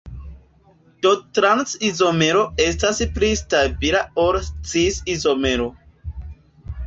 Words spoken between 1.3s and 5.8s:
trans-izomero estas pli stabila ol cis-izomero.